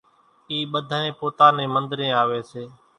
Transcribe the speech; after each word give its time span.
اِي 0.49 0.57
ٻڌانئين 0.71 1.17
پوتا 1.19 1.47
نين 1.55 1.69
منۮرين 1.73 2.13
آوي 2.21 2.39
سي 2.49 2.63